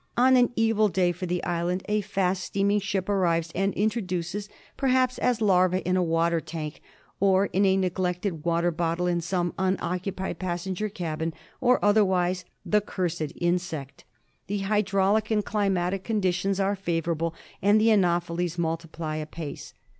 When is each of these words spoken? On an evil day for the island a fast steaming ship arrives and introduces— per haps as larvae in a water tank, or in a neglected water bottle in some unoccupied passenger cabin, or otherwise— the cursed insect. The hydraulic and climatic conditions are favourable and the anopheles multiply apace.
On 0.17 0.35
an 0.35 0.51
evil 0.55 0.87
day 0.87 1.11
for 1.11 1.27
the 1.27 1.43
island 1.43 1.83
a 1.87 2.01
fast 2.01 2.43
steaming 2.43 2.79
ship 2.79 3.07
arrives 3.07 3.51
and 3.53 3.71
introduces— 3.75 4.49
per 4.75 4.87
haps 4.87 5.19
as 5.19 5.41
larvae 5.41 5.81
in 5.85 5.95
a 5.95 6.01
water 6.01 6.39
tank, 6.41 6.81
or 7.19 7.45
in 7.53 7.65
a 7.65 7.77
neglected 7.77 8.43
water 8.43 8.71
bottle 8.71 9.05
in 9.05 9.21
some 9.21 9.53
unoccupied 9.59 10.39
passenger 10.39 10.89
cabin, 10.89 11.35
or 11.59 11.77
otherwise— 11.85 12.45
the 12.65 12.81
cursed 12.81 13.31
insect. 13.39 14.03
The 14.47 14.61
hydraulic 14.61 15.29
and 15.29 15.45
climatic 15.45 16.03
conditions 16.03 16.59
are 16.59 16.75
favourable 16.75 17.35
and 17.61 17.79
the 17.79 17.91
anopheles 17.91 18.57
multiply 18.57 19.17
apace. 19.17 19.75